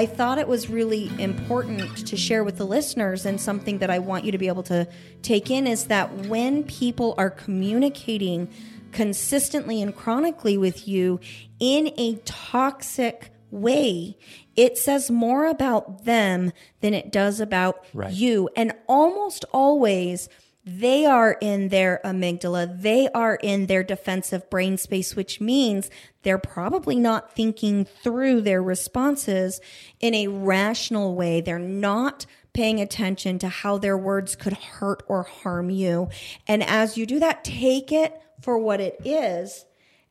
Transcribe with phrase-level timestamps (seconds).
[0.00, 3.98] I thought it was really important to share with the listeners and something that I
[3.98, 4.88] want you to be able to
[5.20, 8.48] take in is that when people are communicating
[8.92, 11.20] consistently and chronically with you
[11.58, 14.16] in a toxic way,
[14.56, 18.10] it says more about them than it does about Right.
[18.10, 18.48] you.
[18.56, 20.30] And almost always,
[20.64, 25.90] they are in their amygdala, they are in their defensive brain space, which means
[26.22, 29.60] they're probably not thinking through their responses
[30.00, 31.40] in a rational way.
[31.40, 36.10] They're not paying attention to how their words could hurt or harm you.
[36.46, 39.64] And as you do that, take it for what it is,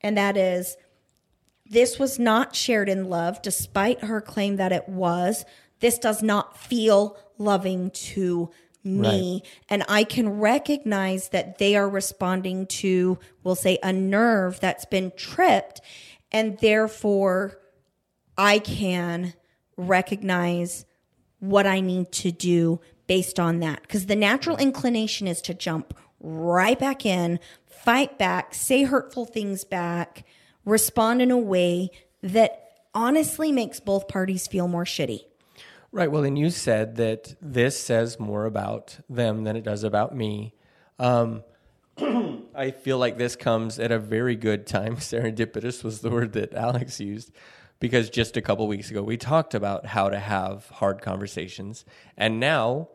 [0.00, 0.76] and that is
[1.68, 5.44] this was not shared in love, despite her claim that it was.
[5.80, 8.50] This does not feel loving to
[8.86, 9.42] me.
[9.68, 15.12] And I can recognize that they are responding to, we'll say, a nerve that's been
[15.16, 15.80] tripped.
[16.32, 17.58] And therefore,
[18.38, 19.34] I can
[19.76, 20.84] recognize
[21.40, 23.82] what I need to do based on that.
[23.82, 29.64] Because the natural inclination is to jump right back in, fight back, say hurtful things
[29.64, 30.24] back,
[30.64, 31.90] respond in a way
[32.22, 32.62] that
[32.94, 35.20] honestly makes both parties feel more shitty.
[35.96, 36.10] Right.
[36.10, 40.52] Well, and you said that this says more about them than it does about me.
[40.98, 41.42] Um,
[42.54, 44.96] I feel like this comes at a very good time.
[44.98, 47.30] Serendipitous was the word that Alex used
[47.80, 51.86] because just a couple weeks ago we talked about how to have hard conversations.
[52.18, 52.88] And now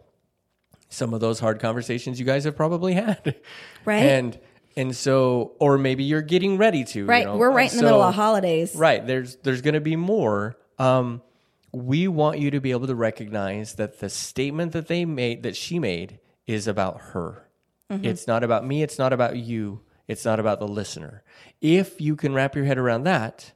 [0.90, 3.36] some of those hard conversations you guys have probably had.
[3.84, 4.04] Right.
[4.04, 4.40] And
[4.78, 7.00] and so or maybe you're getting ready to.
[7.00, 7.26] you Right.
[7.26, 7.36] know.
[7.36, 8.76] We're right in the middle of holidays.
[8.76, 9.06] Right.
[9.08, 10.56] There's there's going to be more.
[10.78, 11.24] Um,
[11.72, 15.56] we want you to be able to recognize that the statement that they made, that
[15.56, 17.48] she made, is about her.
[17.90, 18.06] Mm-hmm.
[18.06, 18.84] It's not about me.
[18.84, 19.82] It's not about you.
[20.08, 21.24] It's not about the listener.
[21.62, 23.54] If you can wrap your head around that,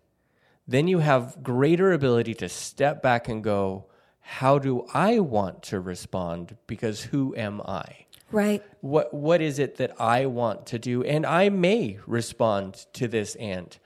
[0.67, 3.85] then you have greater ability to step back and go,
[4.19, 6.57] how do I want to respond?
[6.67, 8.05] Because who am I?
[8.31, 8.63] Right.
[8.81, 13.35] what what is it that I want to do and I may respond to this
[13.35, 13.77] and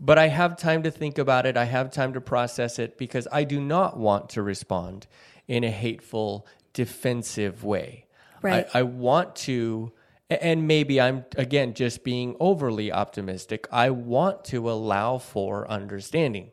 [0.00, 1.56] but I have time to think about it.
[1.56, 5.06] I have time to process it because I do not want to respond
[5.48, 8.06] in a hateful defensive way.
[8.42, 8.66] Right.
[8.74, 9.92] I, I want to
[10.28, 13.66] and maybe I'm again just being overly optimistic.
[13.70, 16.50] I want to allow for understanding.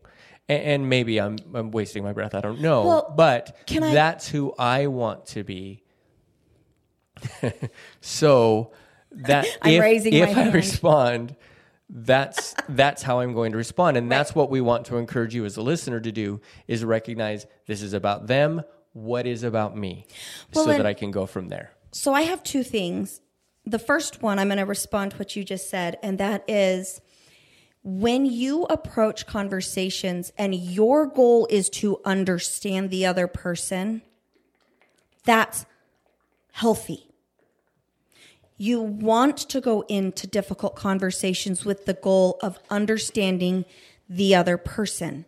[0.47, 2.35] A- and maybe I'm I'm wasting my breath.
[2.35, 2.85] I don't know.
[2.85, 5.83] Well, but can I- that's who I want to be.
[8.01, 8.71] So
[9.11, 10.53] that I'm if, raising if my I hand.
[10.53, 11.35] respond,
[11.89, 15.45] that's that's how I'm going to respond, and that's what we want to encourage you
[15.45, 18.63] as a listener to do is recognize this is about them.
[18.93, 20.05] What is about me,
[20.53, 21.71] Well, so that I can go from there.
[21.91, 23.21] So I have two things.
[23.65, 27.01] The first one, I'm going to respond to what you just said, and that is
[27.83, 34.01] when you approach conversations and your goal is to understand the other person,
[35.25, 35.65] that's
[36.51, 37.12] healthy.
[38.57, 43.65] You want to go into difficult conversations with the goal of understanding
[44.07, 45.25] the other person.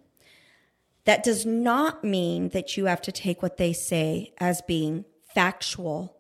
[1.06, 6.16] That does not mean that you have to take what they say as being factual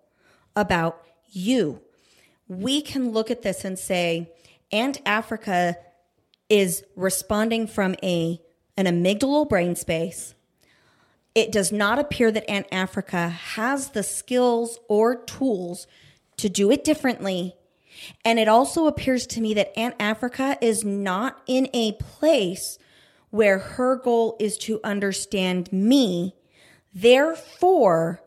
[0.55, 1.81] about you.
[2.47, 4.31] We can look at this and say,
[4.71, 5.77] Aunt Africa
[6.49, 8.41] is responding from a
[8.77, 10.35] an amygdala brain space.
[11.33, 15.88] It does not appear that Aunt Africa has the skills or tools
[16.38, 17.56] to do it differently.
[18.23, 22.78] And it also appears to me that Aunt Africa is not in a place
[23.29, 26.35] where her goal is to understand me.
[26.94, 28.22] Therefore,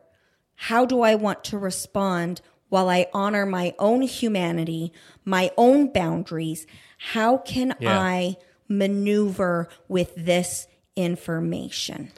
[0.55, 4.93] how do I want to respond while I honor my own humanity,
[5.25, 6.67] my own boundaries?
[6.99, 7.99] How can Yeah.
[7.99, 8.37] I
[8.69, 10.67] maneuver with this
[10.97, 12.11] information?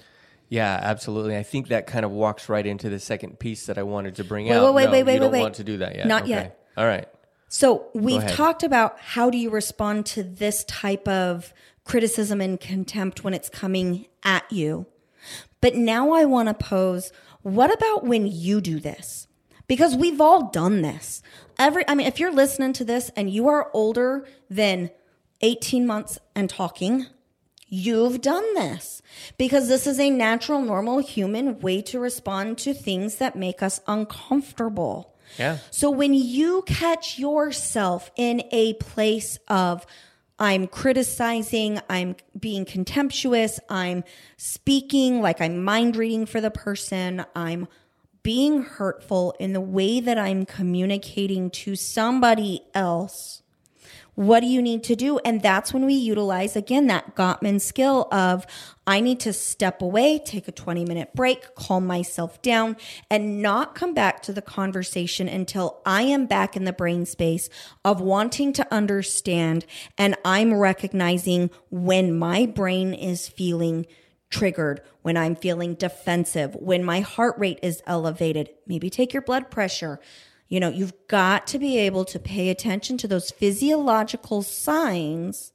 [0.50, 1.36] Yeah, absolutely.
[1.36, 4.24] I think that kind of walks right into the second piece that I wanted to
[4.24, 4.74] bring Wait, out.
[4.74, 5.40] wait, no, wait, wait, you wait, don't wait.
[5.40, 6.06] want to do that yet.
[6.06, 6.30] Not Okay.
[6.32, 6.60] yet.
[6.76, 7.08] All right.
[7.48, 11.52] So we've talked about how do you respond to this type of
[11.84, 14.86] criticism and contempt when it's coming at you.
[15.60, 17.12] But now I want to pose
[17.42, 19.26] what about when you do this?
[19.66, 21.22] Because we've all done this.
[21.58, 24.90] Every I mean if you're listening to this and you are older than
[25.42, 27.06] 18 months and talking,
[27.70, 29.00] you've done this.
[29.38, 33.80] Because this is a natural normal human way to respond to things that make us
[33.86, 35.16] uncomfortable.
[35.38, 35.58] Yeah.
[35.70, 39.86] So when you catch yourself in a place of,
[40.38, 44.04] I'm criticizing, I'm being contemptuous, I'm
[44.36, 47.68] speaking like I'm mind reading for the person, I'm
[48.22, 53.42] being hurtful in the way that I'm communicating to somebody else,
[54.20, 55.18] What do you need to do?
[55.24, 58.46] And that's when we utilize again that Gottman skill of
[58.86, 62.76] I need to step away, take a 20 minute break, calm myself down,
[63.08, 67.48] and not come back to the conversation until I am back in the brain space
[67.82, 69.64] of wanting to understand
[69.96, 73.86] and I'm recognizing when my brain is feeling
[74.28, 78.50] triggered, when I'm feeling defensive, when my heart rate is elevated.
[78.66, 79.98] Maybe take your blood pressure.
[80.50, 85.52] You know, you've got to be able to pay attention to those physiological signs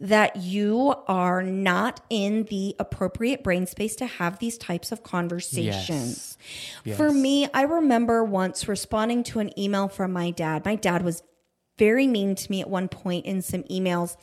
[0.00, 6.38] that you are not in the appropriate brain space to have these types of conversations.
[6.84, 6.96] Yes.
[6.96, 10.64] For me, I remember once responding to an email from my dad.
[10.64, 11.22] My dad was
[11.76, 14.16] very mean to me at one point in some emails,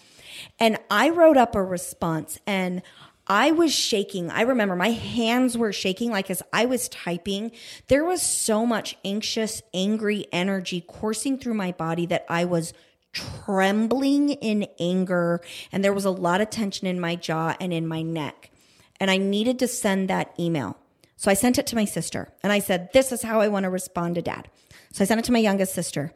[0.60, 2.82] and I wrote up a response and
[3.28, 4.32] I was shaking.
[4.32, 7.52] I remember my hands were shaking like as I was typing.
[7.88, 12.74] There was so much anxious, angry energy coursing through my body that I was
[13.14, 15.42] trembling in anger
[15.72, 18.52] and there was a lot of tension in my jaw and in my neck.
[19.00, 20.78] And I needed to send that email.
[21.18, 23.64] So I sent it to my sister and I said, This is how I want
[23.64, 24.50] to respond to dad.
[24.94, 26.14] So I sent it to my youngest sister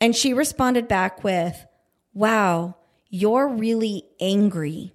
[0.00, 1.66] and she responded back with,
[2.14, 2.76] Wow,
[3.10, 4.94] you're really angry.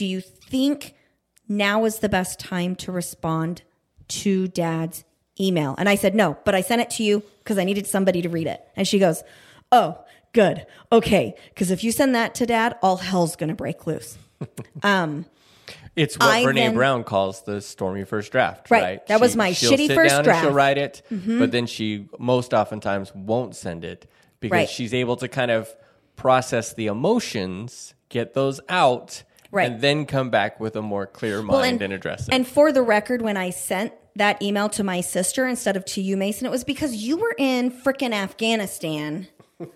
[0.00, 0.94] Do you think
[1.46, 3.60] now is the best time to respond
[4.08, 5.04] to dad's
[5.38, 5.74] email?
[5.76, 8.30] And I said, No, but I sent it to you because I needed somebody to
[8.30, 8.66] read it.
[8.76, 9.22] And she goes,
[9.70, 9.98] Oh,
[10.32, 10.64] good.
[10.90, 11.34] Okay.
[11.50, 14.16] Because if you send that to dad, all hell's going to break loose.
[14.82, 15.26] Um,
[15.96, 18.82] It's what I Brene then- Brown calls the stormy first draft, Right.
[18.82, 19.06] right?
[19.08, 20.28] That was my shitty first draft.
[20.28, 20.40] Mm-hmm.
[20.46, 24.10] she'll write it, but then she most oftentimes won't send it
[24.40, 24.68] because Right.
[24.70, 25.68] she's able to kind of
[26.16, 29.70] process the emotions, get those out, Right.
[29.70, 32.34] and then come back with a more clear mind and, address it.
[32.34, 36.00] And for the record, when I sent that email to my sister instead of to
[36.00, 39.26] you, Mason, it was because you were in frickin' Afghanistan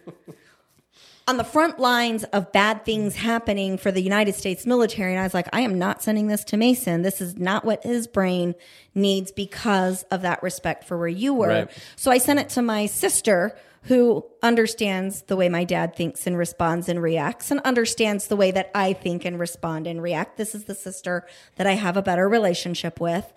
[1.26, 5.12] on the front lines of bad things happening for the United States military.
[5.12, 7.02] And I was like, I am not sending this to Mason.
[7.02, 8.54] This is not what his brain
[8.94, 11.48] needs because of that respect for where you were.
[11.48, 11.70] Right.
[11.96, 16.38] So I sent it to my sister who understands the way my dad thinks and
[16.38, 20.36] responds and reacts and understands the way that I think and respond and react.
[20.36, 21.26] This is the sister
[21.56, 23.30] that I have a better relationship with.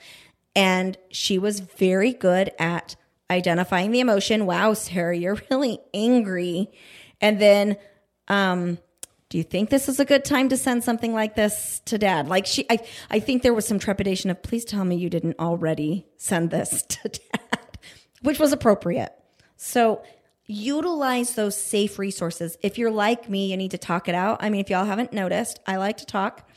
[0.56, 2.96] And she was very good at
[3.30, 4.46] identifying the emotion.
[4.46, 6.72] Wow, Sarah, you're really angry.
[7.20, 7.78] And then,
[8.30, 8.78] um,
[9.30, 12.30] do you think this is a good time to send something like this to dad?
[12.30, 12.80] Like she, I,
[13.12, 16.84] I think there was some trepidation of, please tell me you didn't already send this
[16.88, 17.78] to dad,
[18.22, 19.12] which was appropriate.
[19.58, 20.04] So
[20.48, 22.58] utilize those safe resources.
[22.62, 24.38] If you're like me, you need to talk it out.
[24.42, 26.50] I mean, if y'all haven't noticed, I like to talk.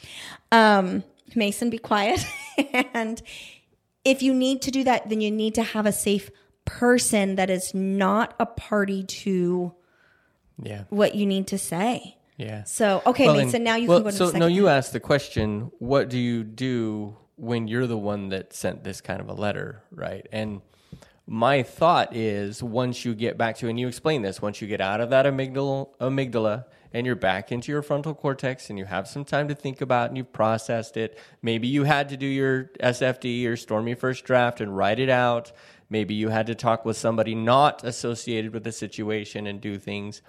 [0.52, 1.02] Um,
[1.34, 2.24] Mason, be quiet.
[2.94, 3.20] and
[4.04, 6.30] if you need to do that, then you need to have a safe
[6.64, 9.74] person that is not a party to
[10.62, 12.16] yeah, what you need to say.
[12.36, 12.64] yeah.
[12.64, 14.40] So, okay, Well, Mason, and- now you well, can go to so the second.
[14.40, 18.84] no, you asked the question: What do you do when you're the one that sent
[18.84, 20.26] this kind of a letter, right?
[20.30, 20.60] And
[21.32, 24.80] my thought is, once you get back to, and you explain this, once you get
[24.80, 29.06] out of that amygdala, amygdala, and you're back into your frontal cortex, and you have
[29.06, 31.16] some time to think about, and you've processed it.
[31.40, 35.52] Maybe you had to do your SFD or Stormy First Draft and write it out.
[35.88, 40.22] Maybe you had to talk with somebody not associated with the situation and do things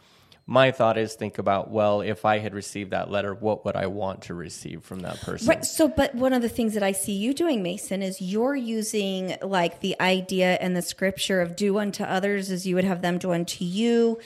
[0.51, 3.87] my thought is think about well if i had received that letter what would i
[3.87, 5.65] want to receive from that person Right.
[5.65, 9.35] So, but one of the things that I see you doing, Mason, is you're using
[9.41, 13.17] like the idea and the scripture of do unto others as you would have them
[13.17, 14.19] do unto you.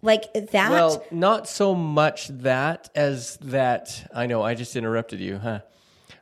[0.00, 0.70] Like that.
[0.70, 5.60] well not so much that as that i know i just interrupted you huh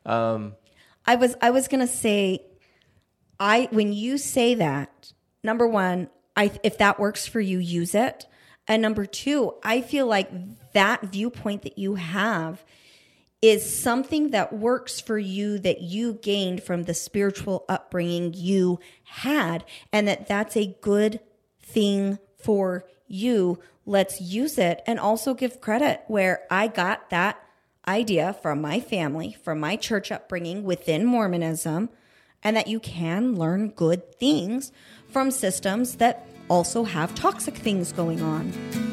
[0.05, 0.55] um,
[1.07, 2.45] I was I was gonna say,
[3.39, 8.27] I when you say that, number one, I if that works for you, use it,
[8.69, 10.31] and number two, I feel like
[10.73, 12.65] that viewpoint that you have
[13.41, 19.65] is something that works for you that you gained from the spiritual upbringing you had,
[19.93, 21.19] and that that's a good
[21.61, 23.59] thing for you.
[23.85, 27.43] Let's use it and also give credit where I got that
[27.87, 31.91] idea from my family, from my church upbringing within Mormonism,
[32.45, 34.71] and that you can learn good things
[35.09, 38.92] from systems that also have toxic things going on.